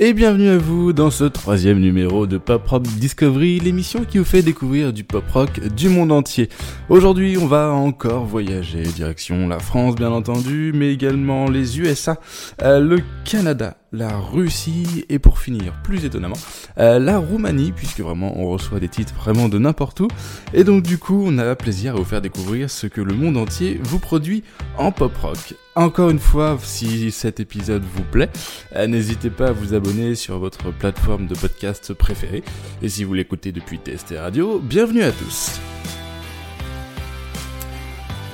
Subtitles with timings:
[0.00, 4.24] Et bienvenue à vous dans ce troisième numéro de Pop Rock Discovery, l'émission qui vous
[4.24, 6.48] fait découvrir du pop rock du monde entier.
[6.88, 12.20] Aujourd'hui, on va encore voyager direction la France, bien entendu, mais également les USA,
[12.62, 16.38] euh, le Canada, la Russie et pour finir, plus étonnamment,
[16.78, 20.08] euh, la Roumanie, puisque vraiment on reçoit des titres vraiment de n'importe où.
[20.54, 23.36] Et donc du coup, on a plaisir à vous faire découvrir ce que le monde
[23.36, 24.44] entier vous produit
[24.76, 25.56] en pop rock.
[25.78, 28.30] Encore une fois, si cet épisode vous plaît,
[28.74, 32.42] euh, n'hésitez pas à vous abonner sur votre plateforme de podcast préférée.
[32.82, 35.60] Et si vous l'écoutez depuis TST Radio, bienvenue à tous.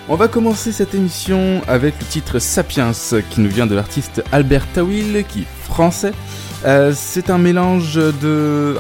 [0.09, 2.93] On va commencer cette émission avec le titre Sapiens
[3.29, 6.13] qui nous vient de l'artiste Albert Tawil qui est français.
[6.65, 8.79] Euh, c'est un mélange de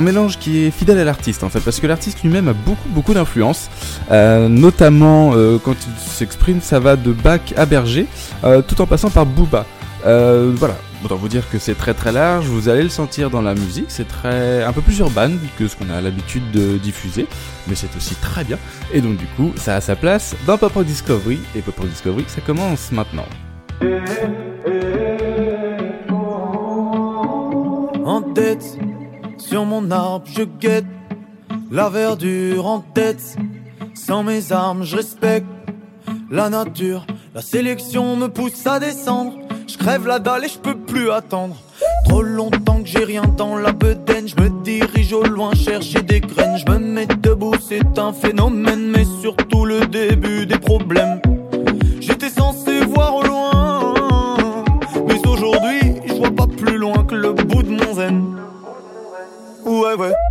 [0.00, 3.14] mélange qui est fidèle à l'artiste en fait parce que l'artiste lui-même a beaucoup beaucoup
[3.14, 3.68] d'influence
[4.10, 8.06] euh, notamment euh, quand il s'exprime ça va de Bach à Berger
[8.68, 9.66] tout en passant par Booba.
[10.04, 13.54] voilà, Autant vous dire que c'est très très large, vous allez le sentir dans la
[13.54, 17.26] musique, c'est très un peu plus urbain que ce qu'on a l'habitude de diffuser,
[17.66, 18.58] mais c'est aussi très bien.
[18.92, 22.24] Et donc du coup, ça a sa place dans Pop Discovery, et Pop Rock Discovery,
[22.28, 23.24] ça commence maintenant.
[28.04, 28.76] En tête,
[29.40, 30.84] sur mon arbre, je guette
[31.70, 33.36] la verdure en tête.
[33.94, 35.46] Sans mes armes, je respecte
[36.30, 37.06] la nature.
[37.34, 39.34] La sélection me pousse à descendre
[39.70, 41.56] je crève la dalle et je peux plus attendre.
[42.06, 44.26] Trop longtemps que j'ai rien dans la bedaine.
[44.26, 46.56] Je me dirige au loin chercher des graines.
[46.56, 51.20] Je me mets debout, c'est un phénomène, mais surtout le début des problèmes.
[52.00, 53.49] J'étais censé voir au loin,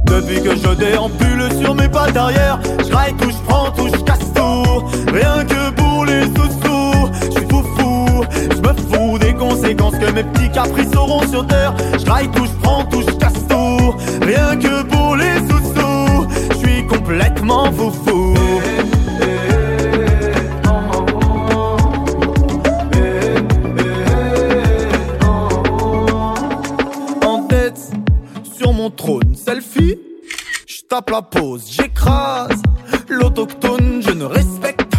[0.06, 4.04] Depuis que je déambule sur mes pattes arrière, je raille tout, je prends tout, je
[4.04, 4.86] casse tout.
[5.12, 10.12] Rien que pour les sous-sous, je suis fou fou, je me fous des conséquences que
[10.14, 11.74] mes petits caprices auront sur terre.
[12.00, 13.96] Je raille tout, je prends tout, je casse tout.
[14.26, 18.09] Rien que pour les sous-sous, je suis complètement fou fou.
[31.70, 32.62] J'écrase
[33.10, 34.94] l'autochtone, je ne respecte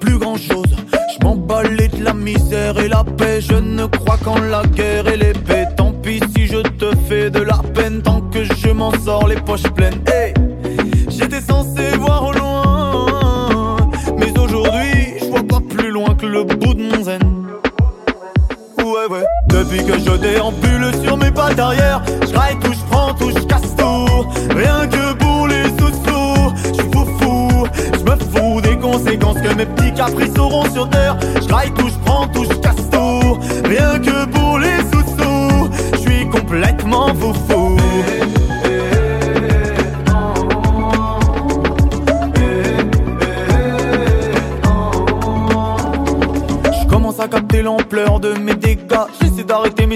[0.00, 0.76] plus grand chose.
[0.92, 5.16] Je m'emballe de la misère et la paix, je ne crois qu'en la guerre et
[5.16, 5.64] l'épée.
[5.76, 9.36] Tant pis si je te fais de la peine, tant que je m'en sors les
[9.36, 10.02] poches pleines.
[10.06, 10.34] Hey,
[11.08, 13.76] j'étais censé voir au loin,
[14.18, 17.20] mais aujourd'hui, je vois pas plus loin que le bout de mon zen.
[19.48, 23.74] Depuis que je déambule sur mes pattes arrière, je tout, je prends tout, je casse
[23.76, 24.26] tout.
[24.54, 27.66] Rien que pour les sous-sous, je suis fou.
[27.94, 31.16] Je me fous des conséquences que mes petits caprices auront sur terre.
[31.34, 33.38] Je tout, je prends tout, je casse tout.
[33.64, 37.55] Rien que pour les sous-sous, je suis complètement fou fou.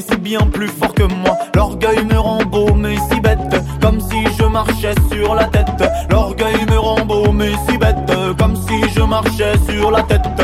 [0.00, 1.37] C'est bien plus fort que moi.
[1.55, 3.38] L'orgueil me rend beau, mais si bête.
[3.81, 5.66] Comme si je marchais sur la tête.
[6.11, 7.97] L'orgueil me rend beau, mais si bête.
[8.38, 10.39] Comme si je marchais sur la tête.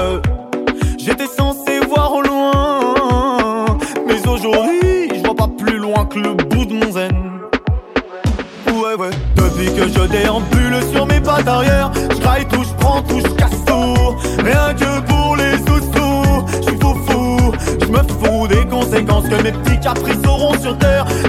[19.22, 21.06] Que mes petits caprices auront sur terre.
[21.24, 21.28] Je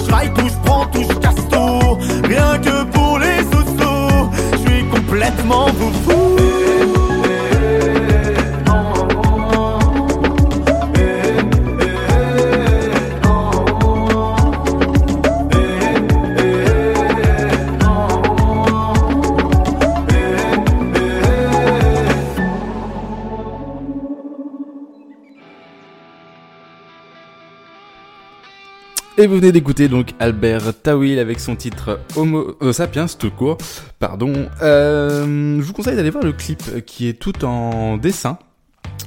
[29.19, 33.57] Et vous venez d'écouter donc Albert Tawil avec son titre Homo euh, Sapiens tout court.
[33.97, 34.47] Pardon.
[34.61, 38.37] Euh, je vous conseille d'aller voir le clip qui est tout en dessin.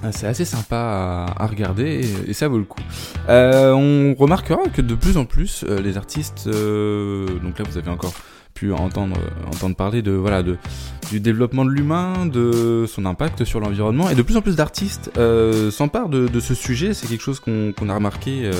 [0.02, 2.80] Euh, C'est assez sympa à, regarder et, ça vaut le coup.
[3.28, 7.78] Euh, on remarquera que de plus en plus euh, les artistes, euh, donc là vous
[7.78, 8.14] avez encore
[8.52, 9.16] pu entendre
[9.46, 10.56] entendre parler de voilà de
[11.12, 15.12] du développement de l'humain, de son impact sur l'environnement et de plus en plus d'artistes
[15.18, 16.94] euh, s'emparent de, de ce sujet.
[16.94, 18.50] C'est quelque chose qu'on a remarqué.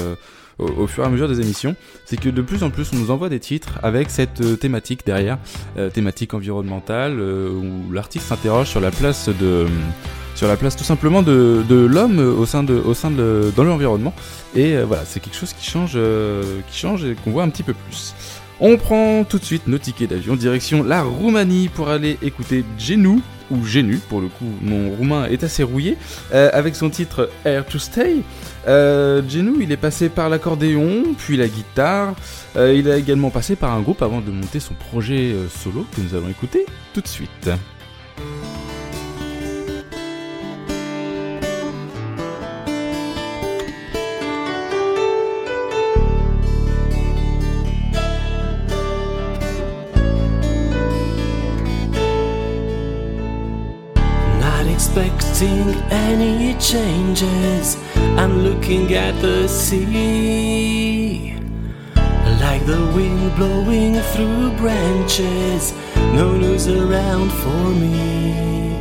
[0.61, 1.75] Au, au fur et à mesure des émissions,
[2.05, 5.07] c'est que de plus en plus on nous envoie des titres avec cette euh, thématique
[5.07, 5.39] derrière,
[5.79, 9.67] euh, thématique environnementale, euh, où l'artiste s'interroge sur la place de
[10.35, 13.65] sur la place tout simplement de, de l'homme au sein de, au sein de, dans
[13.65, 14.15] l'environnement.
[14.55, 15.99] Et voilà, c'est quelque chose qui change,
[16.71, 18.15] qui change et qu'on voit un petit peu plus.
[18.63, 23.21] On prend tout de suite nos tickets d'avion direction la Roumanie pour aller écouter Genu,
[23.51, 25.97] ou Genu pour le coup, mon roumain est assez rouillé,
[26.35, 28.17] euh, avec son titre Air to Stay.
[28.69, 32.15] Euh, Genu, il est passé par l'accordéon, puis la guitare,
[32.57, 35.87] euh, il a également passé par un groupe avant de monter son projet euh, solo
[35.97, 37.51] que nous allons écouter tout de suite.
[55.41, 57.77] Expecting any changes.
[58.19, 61.35] I'm looking at the sea.
[62.41, 65.73] Like the wind blowing through branches,
[66.15, 68.77] no news around for me.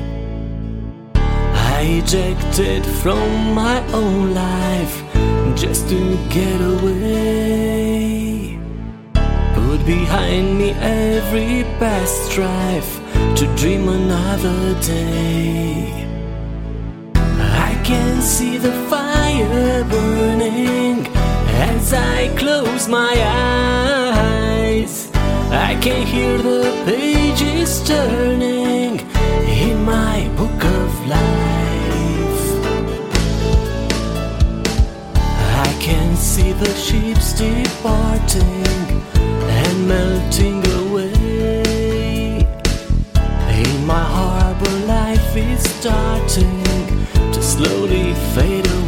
[1.15, 5.03] I ejected from my own life
[5.55, 8.57] just to get away.
[9.53, 12.99] Put behind me every past strife
[13.35, 16.08] to dream another day.
[21.89, 23.13] As I close my
[24.13, 25.09] eyes.
[25.51, 28.99] I can hear the pages turning
[29.63, 32.45] in my book of life.
[35.65, 38.85] I can see the ships departing
[39.57, 42.45] and melting away.
[43.63, 46.63] In my harbor, life is starting
[47.33, 48.78] to slowly fade away.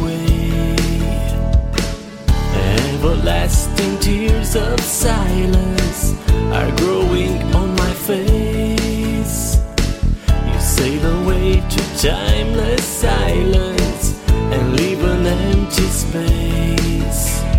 [3.22, 6.12] Everlasting tears of silence
[6.50, 9.58] are growing on my face.
[10.28, 17.51] You sail away to timeless silence and leave an empty space.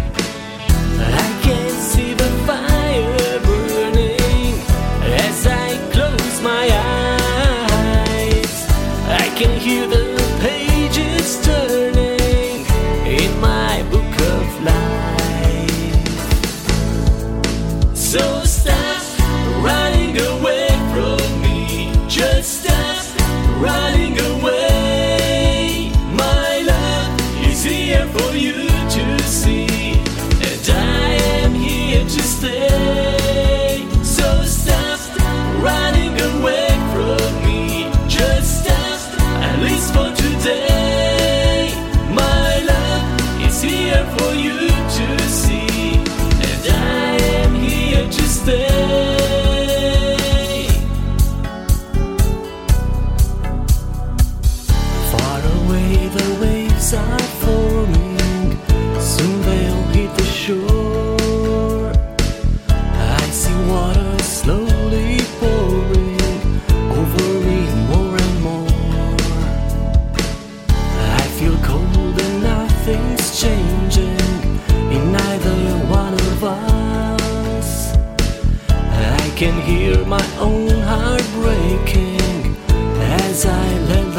[79.43, 82.55] Can hear my own heart breaking
[83.01, 84.12] as I let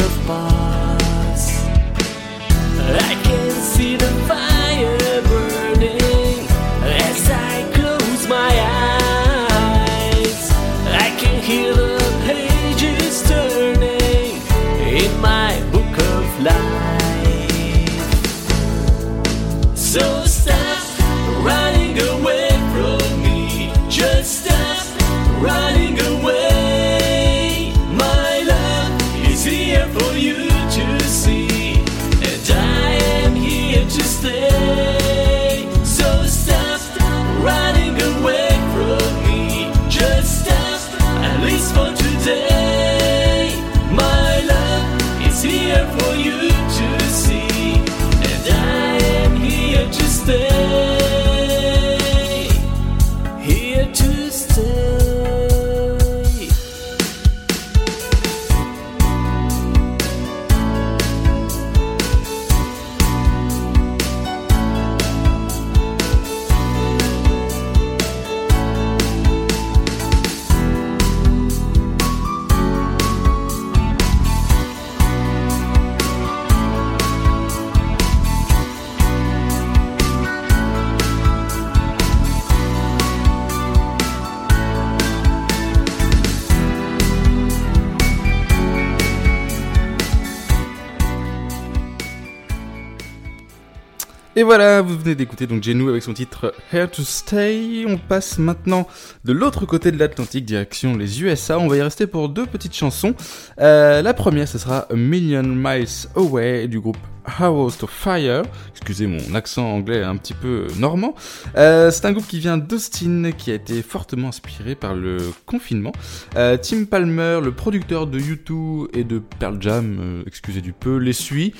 [94.36, 97.84] Et voilà, vous venez d'écouter donc Genou avec son titre Here to Stay.
[97.86, 98.88] On passe maintenant
[99.24, 101.56] de l'autre côté de l'Atlantique, direction les USA.
[101.60, 103.14] On va y rester pour deux petites chansons.
[103.60, 106.96] Euh, la première, ce sera A Million Miles Away du groupe
[107.38, 108.42] House to Fire.
[108.72, 111.14] Excusez mon accent anglais un petit peu normand.
[111.56, 115.92] Euh, c'est un groupe qui vient d'Austin, qui a été fortement inspiré par le confinement.
[116.34, 121.12] Euh, Tim Palmer, le producteur de U2 et de Pearl Jam, excusez du peu, les
[121.12, 121.54] suit.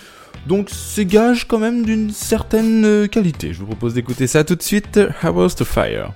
[0.47, 3.53] Donc c'est gage quand même d'une certaine euh, qualité.
[3.53, 5.01] Je vous propose d'écouter ça tout de suite.
[5.23, 6.13] House to Fire?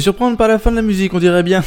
[0.00, 1.62] Surprendre par la fin de la musique, on dirait bien.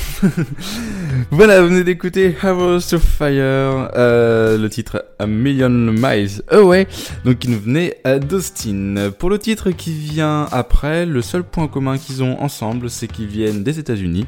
[1.31, 6.88] voilà, vous venez d'écouter House of Fire, euh, le titre A Million Miles Away,
[7.25, 9.12] donc qui nous venait d'Austin.
[9.17, 13.27] Pour le titre qui vient après, le seul point commun qu'ils ont ensemble, c'est qu'ils
[13.27, 14.25] viennent des États-Unis.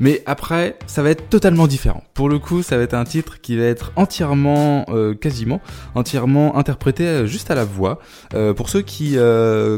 [0.00, 2.02] Mais après, ça va être totalement différent.
[2.14, 5.60] Pour le coup, ça va être un titre qui va être entièrement, euh, quasiment,
[5.94, 7.98] entièrement interprété euh, juste à la voix.
[8.34, 9.16] Euh, pour ceux qui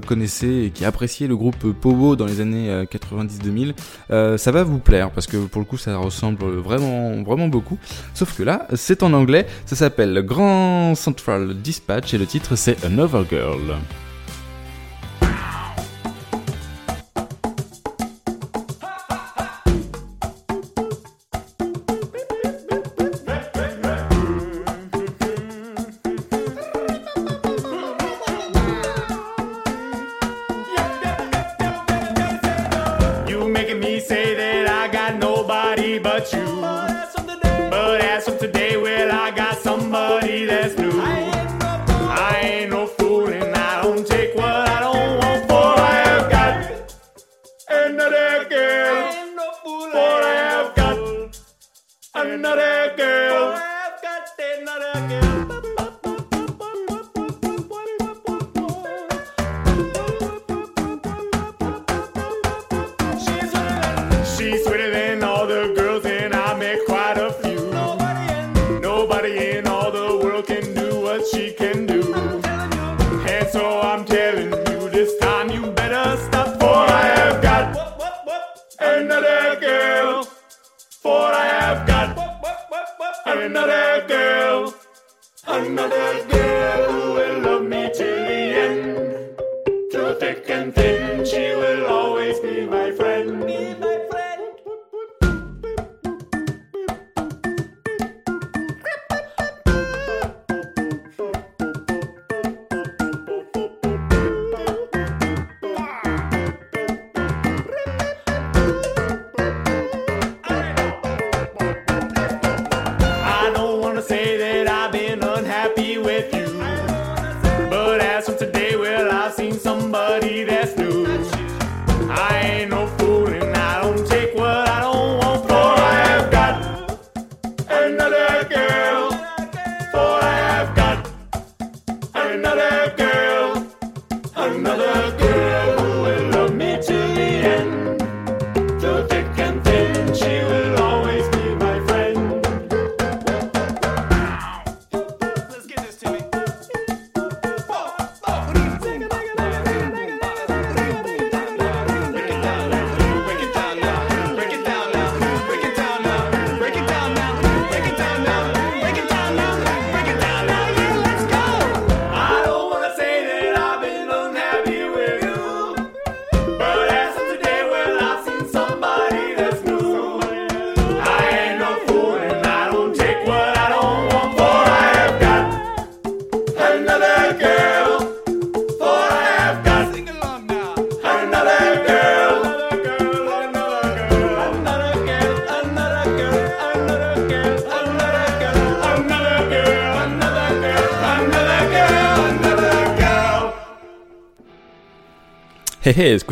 [0.07, 3.75] connaissaient et qui appréciaient le groupe Pogo dans les années euh, 90-2000,
[4.11, 7.79] euh, ça va vous plaire parce que pour le coup, ça ressemble vraiment, vraiment beaucoup.
[8.15, 9.47] Sauf que là, c'est en anglais.
[9.67, 13.77] Ça s'appelle Grand Central Dispatch et le titre c'est Another Girl.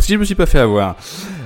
[0.09, 0.97] Je me suis pas fait avoir.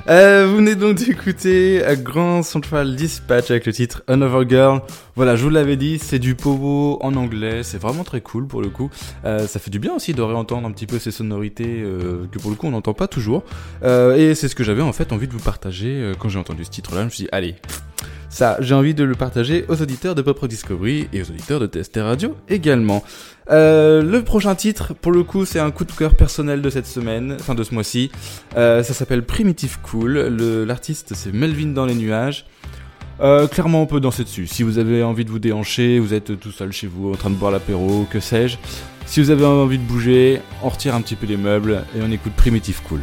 [0.09, 4.83] Euh, vous venez donc d'écouter Grand Central Dispatch avec le titre Another Girl.
[5.17, 8.63] Voilà, je vous l'avais dit, c'est du pogo en anglais, c'est vraiment très cool pour
[8.63, 8.89] le coup.
[9.25, 12.39] Euh, ça fait du bien aussi de réentendre un petit peu ces sonorités euh, que
[12.39, 13.43] pour le coup on n'entend pas toujours.
[13.83, 16.71] Et c'est ce que j'avais en fait envie de vous partager quand j'ai entendu ce
[16.71, 17.01] titre-là.
[17.01, 17.57] Je me suis dit, allez,
[18.33, 21.67] ça, j'ai envie de le partager aux auditeurs de Pop Discovery et aux auditeurs de
[21.67, 23.05] TST Radio également.
[23.51, 26.87] Euh, le prochain titre, pour le coup, c'est un coup de cœur personnel de cette
[26.87, 28.11] semaine, enfin de ce mois-ci.
[28.57, 30.17] Euh, ça s'appelle Primitive Cool.
[30.67, 32.47] L'artiste, c'est Melvin dans les nuages.
[33.21, 34.47] Euh, clairement, on peut danser dessus.
[34.47, 37.29] Si vous avez envie de vous déhancher, vous êtes tout seul chez vous en train
[37.29, 38.57] de boire l'apéro, que sais-je.
[39.05, 42.11] Si vous avez envie de bouger, on retire un petit peu les meubles et on
[42.11, 43.01] écoute Primitive Cool.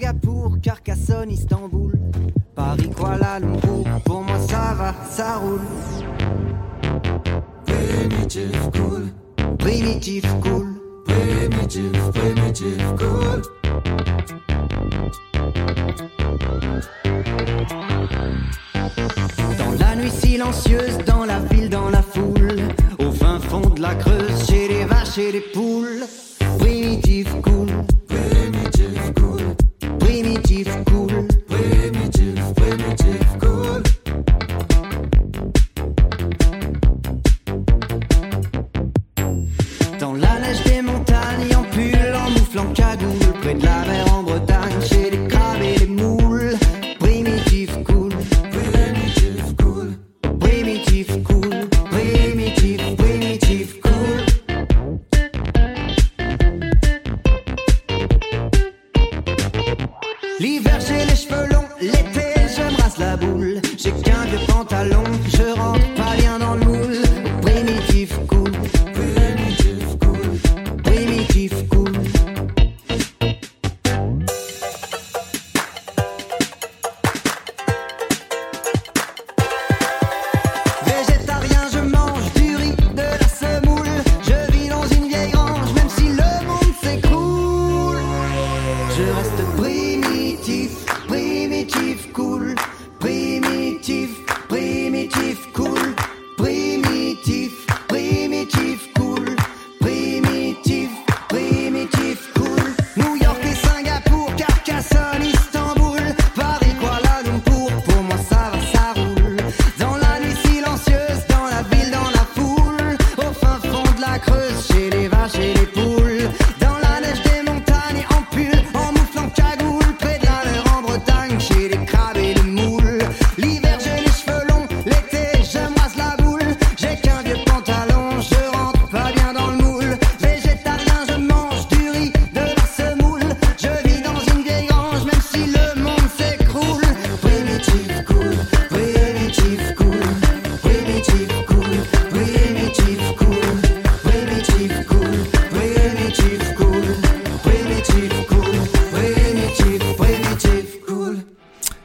[0.00, 1.92] Singapour, Carcassonne, Istanbul,
[2.54, 5.60] Paris, Kuala Lumpur, pour moi ça va, ça roule.
[7.66, 9.12] Primitive cool,
[9.58, 10.68] primitive cool,
[11.04, 13.42] primitive, primitive cool.
[19.58, 22.62] Dans la nuit silencieuse, dans la ville, dans la foule,
[22.98, 25.69] au fin fond de la Creuse, chez les vaches et les poules.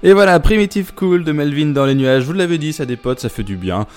[0.05, 2.25] Et voilà, Primitive Cool de Melvin dans les nuages.
[2.25, 3.87] Vous l'avez dit, ça dépote, ça fait du bien.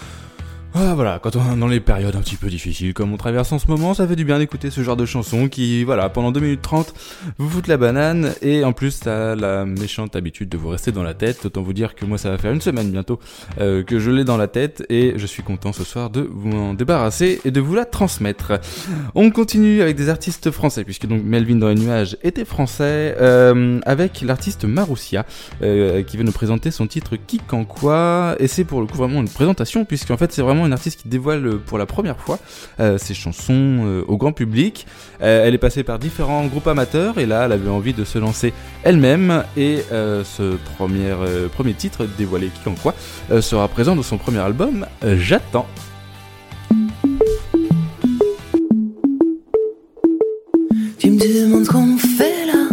[0.74, 3.50] Ah, voilà, quand on est dans les périodes un petit peu difficiles comme on traverse
[3.52, 6.30] en ce moment, ça fait du bien d'écouter ce genre de chanson qui, voilà, pendant
[6.30, 6.92] 2 minutes 30,
[7.38, 11.02] vous foutent la banane et en plus t'as la méchante habitude de vous rester dans
[11.02, 11.46] la tête.
[11.46, 13.18] Autant vous dire que moi ça va faire une semaine bientôt
[13.60, 16.52] euh, que je l'ai dans la tête et je suis content ce soir de vous
[16.52, 18.60] en débarrasser et de vous la transmettre.
[19.14, 23.80] On continue avec des artistes français puisque donc Melvin dans les nuages était français euh,
[23.86, 25.24] avec l'artiste Maroussia
[25.62, 28.98] euh, qui vient nous présenter son titre Qui en quoi et c'est pour le coup
[28.98, 32.18] vraiment une présentation puisqu'en fait c'est vraiment une artiste qui dévoile euh, pour la première
[32.18, 32.38] fois
[32.80, 33.52] euh, ses chansons
[33.84, 34.86] euh, au grand public.
[35.20, 38.52] Elle est passée par différents groupes amateurs et là elle avait envie de se lancer
[38.84, 41.12] elle-même et ce premier,
[41.52, 42.94] premier titre dévoilé Qui en quoi
[43.40, 45.66] sera présent dans son premier album J'attends.
[50.98, 52.68] Tu me demandes qu'on fait là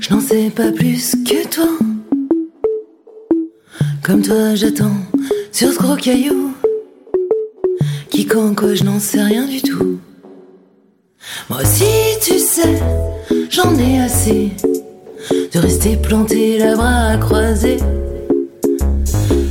[0.00, 1.68] Je n'en sais pas plus que toi
[4.02, 4.92] Comme toi j'attends
[5.52, 6.54] sur ce gros caillou
[8.10, 9.98] Qui quoi je n'en sais rien du tout
[11.48, 11.84] Moi aussi
[12.22, 12.80] tu sais
[13.50, 14.50] J'en ai assez
[15.52, 17.78] De rester planté la bras croisés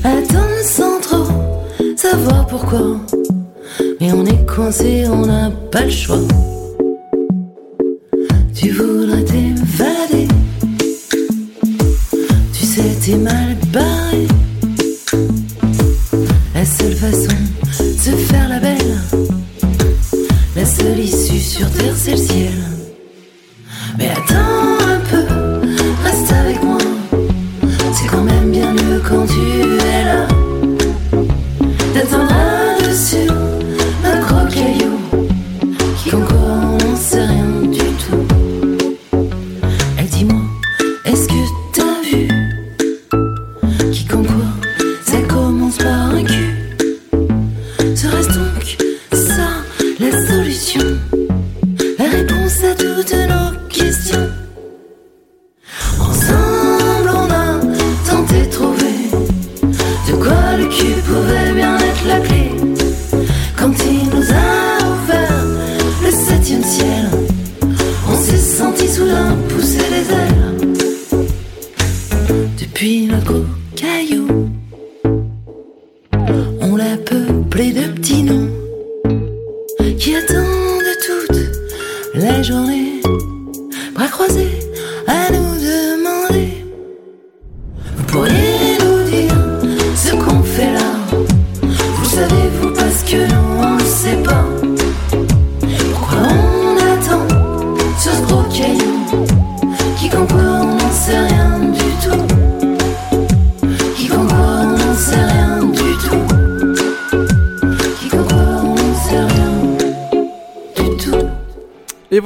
[0.04, 1.28] Attendre sans trop
[1.96, 3.00] savoir pourquoi
[4.00, 6.20] mais on est coincé, on n'a pas le choix.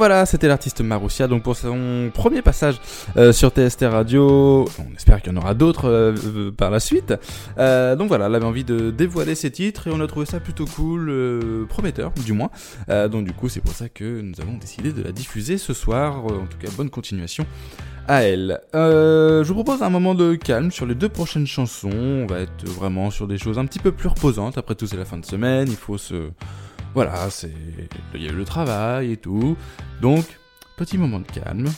[0.02, 2.80] Voilà, c'était l'artiste Maroussia, donc pour son premier passage
[3.16, 6.80] euh, sur TST Radio, on espère qu'il y en aura d'autres euh, euh, par la
[6.80, 7.10] suite.
[7.56, 10.64] Donc voilà, elle avait envie de dévoiler ses titres et on a trouvé ça plutôt
[10.64, 12.50] cool, prometteur du moins.
[12.88, 16.24] Donc du coup, c'est pour ça que nous avons décidé de la diffuser ce soir.
[16.24, 17.46] En tout cas, bonne continuation
[18.08, 18.60] à elle.
[18.74, 21.90] Je vous propose un moment de calme sur les deux prochaines chansons.
[21.92, 24.58] On va être vraiment sur des choses un petit peu plus reposantes.
[24.58, 26.32] Après tout, c'est la fin de semaine, il faut se
[26.94, 27.52] voilà, c'est
[28.14, 29.56] il y a eu le travail et tout.
[30.00, 30.24] Donc,
[30.76, 31.68] petit moment de calme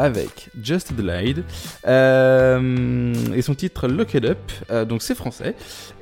[0.00, 1.44] avec Just Adelaide
[1.86, 4.38] euh, et son titre Lock It Up.
[4.70, 5.54] Euh, donc c'est français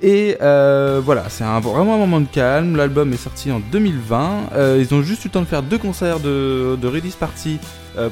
[0.02, 2.76] et euh, voilà, c'est un, vraiment un moment de calme.
[2.76, 4.50] L'album est sorti en 2020.
[4.54, 7.58] Euh, ils ont juste eu le temps de faire deux concerts de, de release party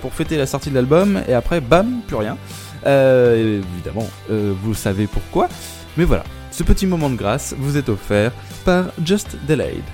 [0.03, 2.37] pour fêter la sortie de l'album et après bam plus rien.
[2.85, 5.49] Évidemment, vous savez pourquoi.
[5.97, 6.25] Mais voilà,
[6.57, 8.33] ce petit moment de grâce vous est offert
[8.65, 9.85] par Just Delayed.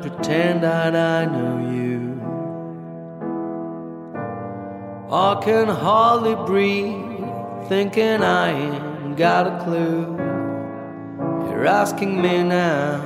[0.00, 1.85] Pretend that I know you.
[5.46, 7.24] Can hardly breathe,
[7.68, 10.16] thinking I ain't got a clue.
[11.48, 12.98] You're asking me now.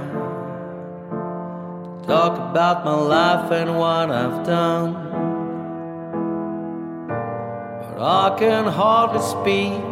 [2.01, 4.95] to Talk about my life and what I've done.
[7.83, 9.83] But I can hardly speak,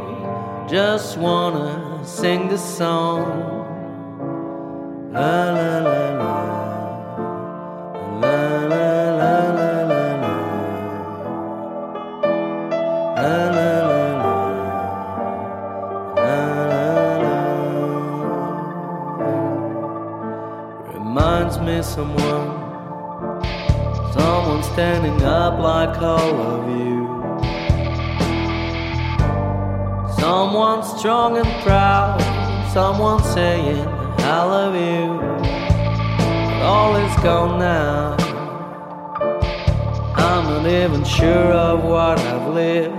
[0.70, 3.26] just wanna sing this song.
[5.12, 5.97] La, la la
[21.88, 22.48] someone.
[24.12, 26.98] Someone standing up like all of you.
[30.20, 32.20] Someone strong and proud.
[32.72, 33.86] Someone saying,
[34.36, 35.06] I love you.
[36.48, 38.16] But all is gone now.
[40.14, 42.94] I'm not even sure of what I've lived.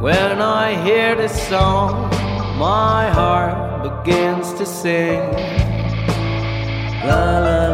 [0.00, 2.08] When I hear this song,
[2.56, 5.71] my heart begins to sing.
[7.04, 7.68] La la la la.
[7.68, 7.71] La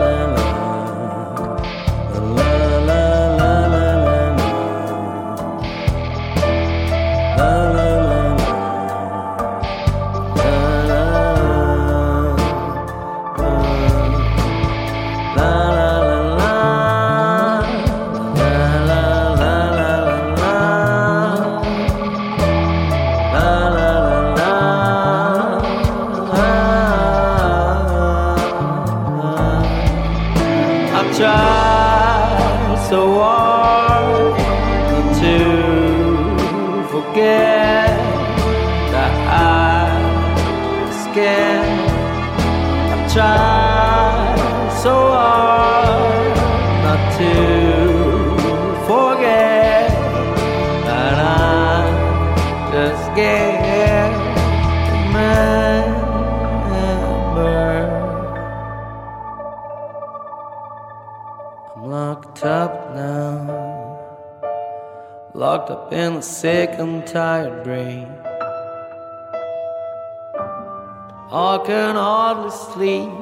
[66.19, 68.09] A sick and tired brain.
[71.31, 73.13] I can hardly sleep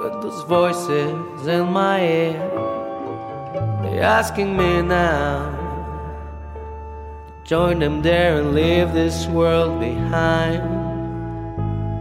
[0.00, 2.38] with those voices in my ear.
[3.80, 5.48] They're asking me now
[7.26, 10.60] to join them there and leave this world behind.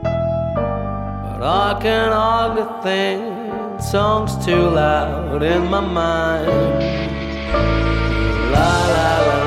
[0.04, 6.48] But I can hardly think songs too loud in my mind.
[8.52, 9.16] La la.
[9.28, 9.45] La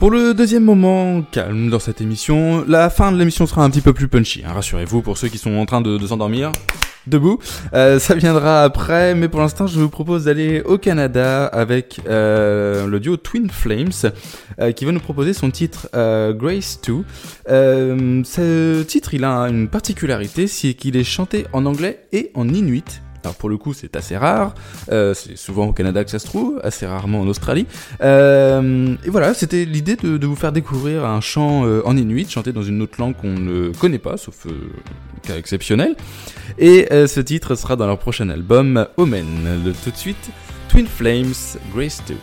[0.00, 3.82] Pour le deuxième moment calme dans cette émission, la fin de l'émission sera un petit
[3.82, 6.52] peu plus punchy, hein, rassurez-vous pour ceux qui sont en train de, s'endormir.
[7.06, 7.38] Debout,
[7.74, 12.86] Euh, ça viendra après, mais pour l'instant je vous propose d'aller au Canada avec euh,
[12.86, 14.10] le duo Twin Flames
[14.58, 17.04] euh, qui va nous proposer son titre euh, Grace 2.
[17.50, 22.48] Euh, ce titre il a une particularité, c'est qu'il est chanté en anglais et en
[22.48, 23.02] inuit.
[23.24, 24.54] Alors pour le coup c'est assez rare,
[24.90, 27.66] euh, c'est souvent au Canada que ça se trouve, assez rarement en Australie.
[28.02, 32.52] Euh, et voilà, c'était l'idée de, vous faire découvrir un chant euh, en inuit, chanté
[32.52, 34.46] dans une autre langue qu'on ne connaît pas, sauf
[35.22, 35.96] cas exceptionnel.
[36.58, 39.72] Et ce titre sera dans leur prochain album, Omen.
[39.84, 40.30] Tout de suite,
[40.68, 41.34] Twin Flames,
[41.74, 42.14] Grace 2.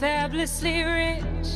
[0.00, 1.50] Fabulously rich.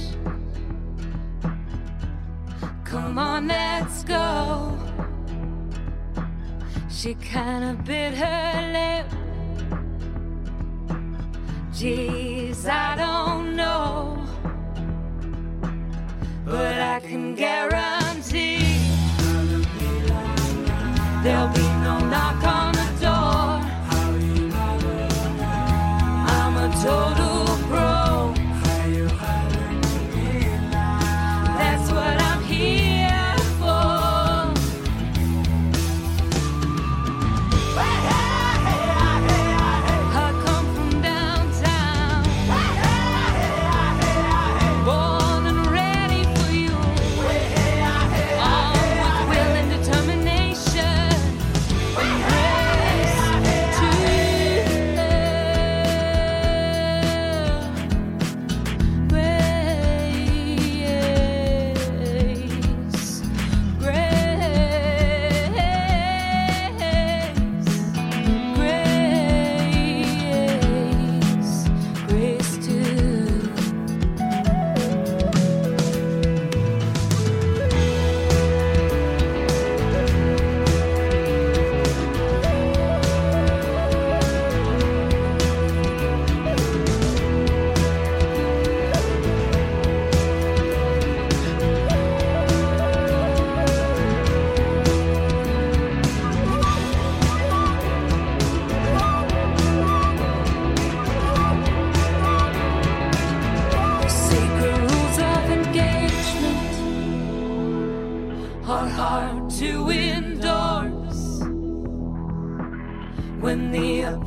[2.85, 4.78] Come on, let's go.
[6.90, 9.07] She kinda bit her lip.
[11.72, 14.22] Geez, I don't know.
[16.44, 18.59] But I can guarantee
[21.22, 22.43] there'll be no knock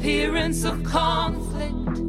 [0.07, 1.99] appearance of conflict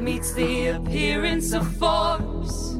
[0.00, 2.74] meets the appearance of force.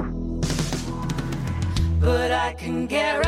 [2.01, 3.26] But I can guarantee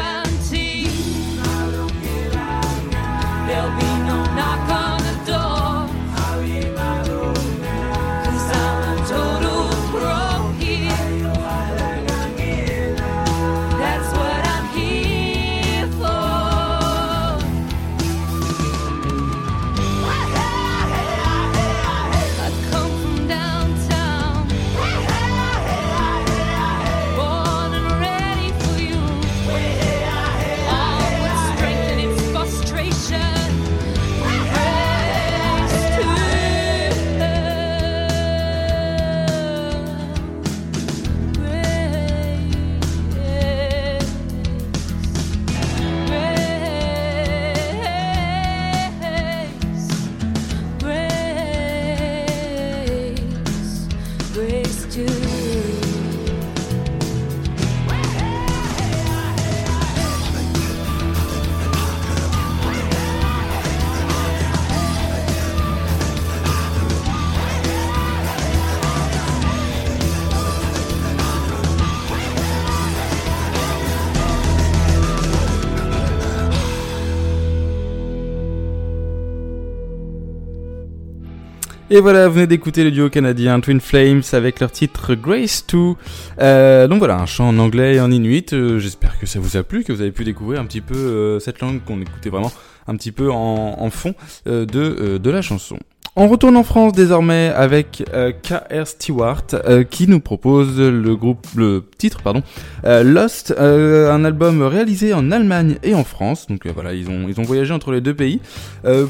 [81.92, 85.94] Et voilà, vous venez d'écouter le duo canadien Twin Flames avec leur titre Grace 2.
[86.40, 88.54] Euh, donc voilà, un chant en anglais et en inuit.
[88.54, 90.96] Euh, J'espère que ça vous a plu, que vous avez pu découvrir un petit peu
[90.96, 92.52] euh, cette langue qu'on écoutait vraiment
[92.88, 94.14] un petit peu en, en fond
[94.46, 95.80] euh, de, de la chanson.
[96.16, 101.46] On retourne en France désormais avec euh, KR Stewart euh, qui nous propose le groupe,
[101.56, 102.42] le titre pardon,
[102.84, 106.48] euh, Lost, un album réalisé en Allemagne et en France.
[106.48, 108.40] Donc voilà, ils ont voyagé entre les deux pays.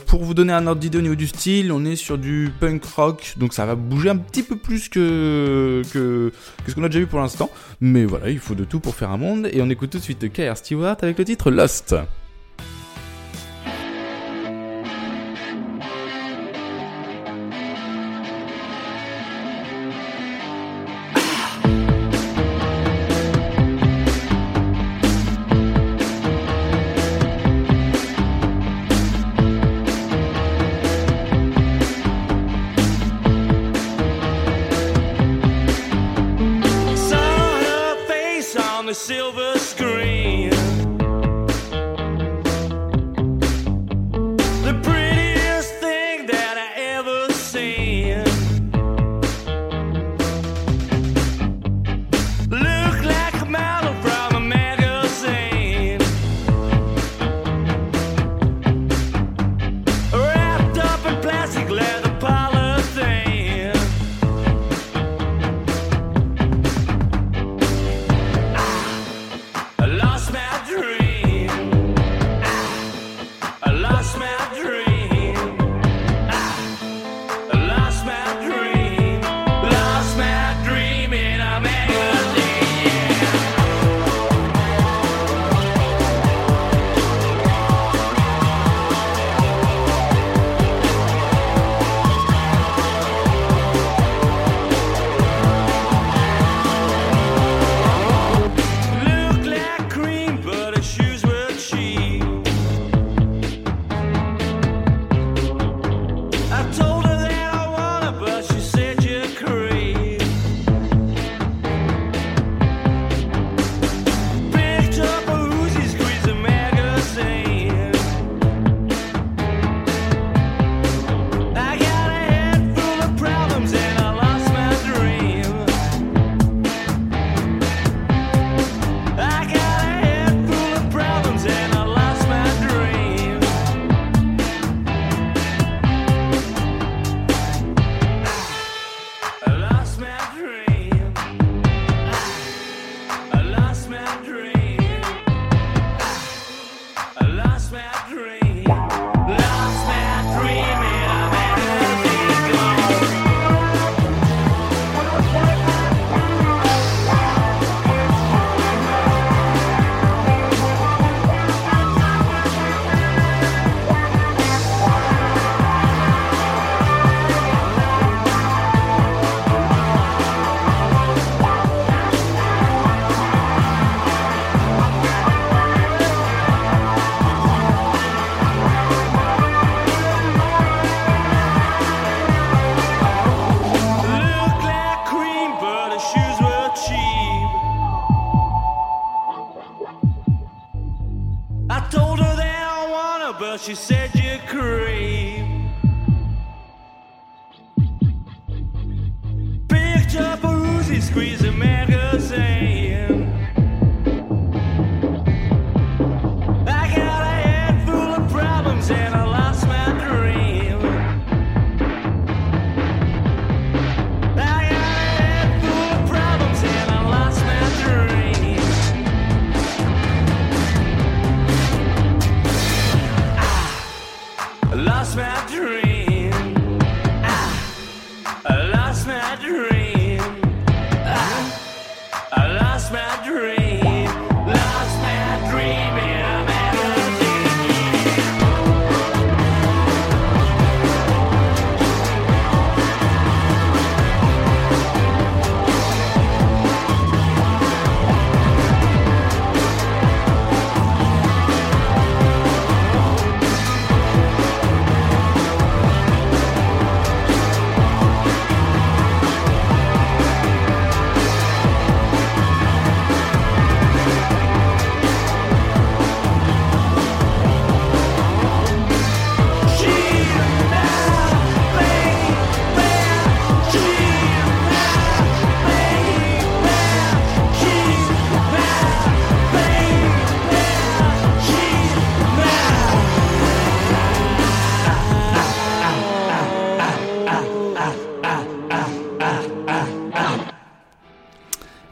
[0.08, 2.84] Pour vous donner un ordre d'idée au niveau du style, on est sur du punk
[2.84, 6.32] rock, donc ça va bouger un petit peu plus que que,
[6.66, 7.50] que ce qu'on a déjà vu pour l'instant.
[7.82, 10.04] Mais voilà, il faut de tout pour faire un monde et on écoute tout de
[10.04, 11.96] suite KR Stewart avec le titre Lost.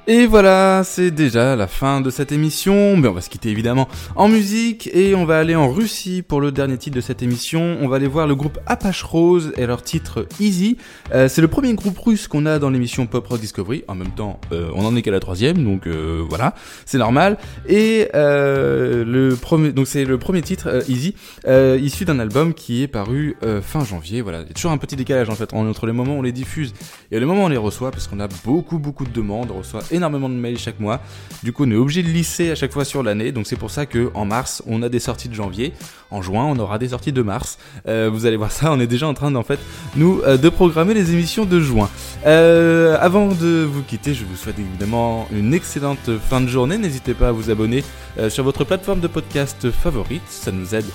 [0.10, 2.96] Et voilà, c'est déjà la fin de cette émission.
[2.96, 6.40] Mais on va se quitter évidemment en musique et on va aller en Russie pour
[6.40, 7.78] le dernier titre de cette émission.
[7.82, 10.78] On va aller voir le groupe Apache Rose et leur titre Easy.
[11.14, 13.84] Euh, c'est le premier groupe russe qu'on a dans l'émission Pop Rock Discovery.
[13.90, 16.56] En même temps, euh, on en est qu'à la troisième, donc euh, voilà,
[16.86, 17.38] c'est normal.
[17.68, 21.16] Et euh, le premier, donc c'est le premier titre euh, Easy,
[21.48, 24.22] euh, issu d'un album qui est paru fin janvier.
[24.22, 26.22] Voilà, il y a toujours un petit décalage en fait entre les moments où on
[26.22, 26.74] les diffuse
[27.12, 29.58] et les moments où on les reçoit parce qu'on a beaucoup beaucoup de demandes, on
[29.58, 31.02] reçoit énormément de mails chaque mois.
[31.44, 33.32] Du coup, on est obligé de lisser à chaque fois sur l'année.
[33.32, 35.74] Donc c'est pour ça que en mars, on a des sorties de janvier.
[36.10, 37.58] En juin, on aura des sorties de mars.
[37.88, 39.60] Euh, vous allez voir ça, on est déjà en train d'en fait
[39.96, 41.90] nous euh, de programmer les émissions de juin.
[42.26, 46.78] Euh, avant de vous quitter, je vous souhaite évidemment une excellente fin de journée.
[46.78, 47.84] N'hésitez pas à vous abonner
[48.30, 50.86] sur votre plateforme de podcast favorite, ça nous aide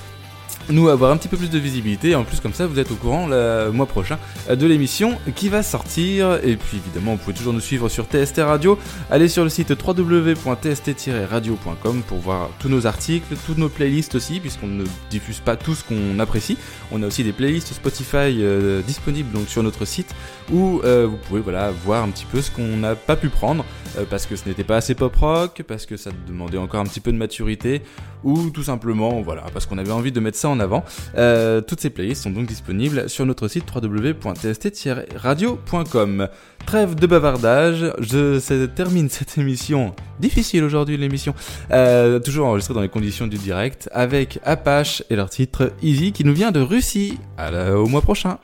[0.70, 2.14] nous avoir un petit peu plus de visibilité.
[2.14, 5.48] En plus comme ça vous êtes au courant le mois prochain euh, de l'émission qui
[5.48, 6.38] va sortir.
[6.44, 8.78] Et puis évidemment vous pouvez toujours nous suivre sur TST Radio.
[9.10, 14.68] Allez sur le site www.tst-radio.com pour voir tous nos articles toutes nos playlists aussi puisqu'on
[14.68, 16.56] ne diffuse pas tout ce qu'on apprécie.
[16.90, 20.14] On a aussi des playlists Spotify euh, disponibles donc sur notre site
[20.52, 23.64] où euh, vous pouvez voilà voir un petit peu ce qu'on n'a pas pu prendre
[24.08, 27.00] parce que ce n'était pas assez pop rock parce que ça demandait encore un petit
[27.00, 27.82] peu de maturité
[28.24, 30.84] ou tout simplement voilà parce qu'on avait envie de mettre ça en avant.
[31.16, 36.28] Euh, toutes ces playlists sont donc disponibles sur notre site www.tst-radio.com.
[36.66, 41.34] Trêve de bavardage, je termine cette émission difficile aujourd'hui l'émission,
[41.72, 46.24] euh, toujours enregistrée dans les conditions du direct avec Apache et leur titre Easy qui
[46.24, 47.18] nous vient de Russie.
[47.36, 48.38] À la- au mois prochain.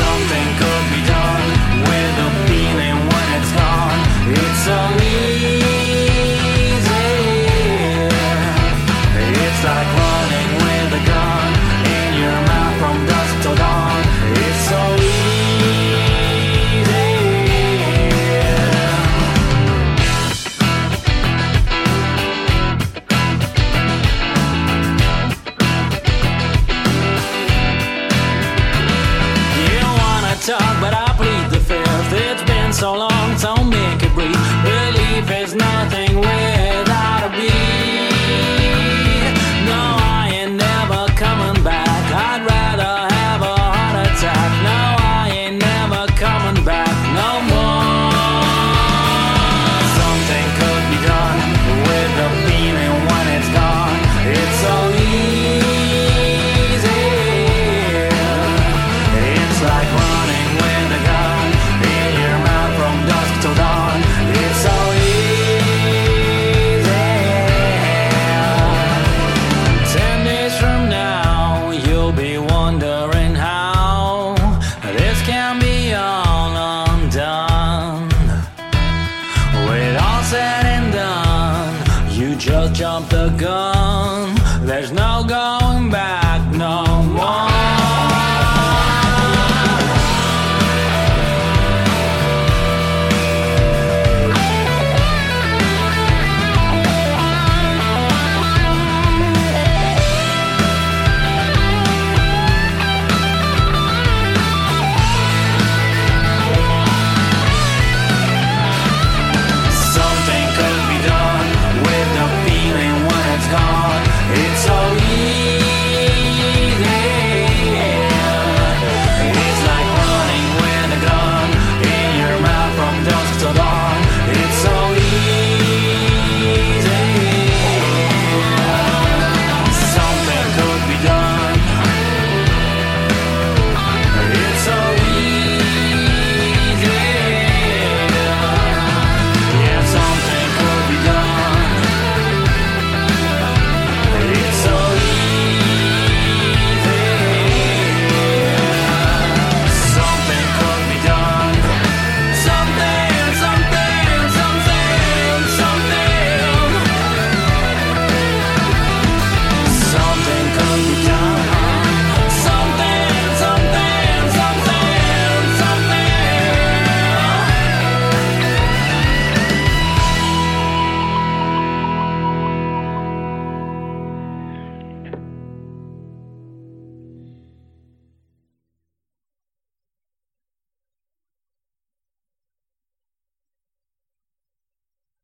[0.00, 1.46] Something could be done
[1.88, 4.00] with the feeling when it's gone.
[4.36, 5.03] It's so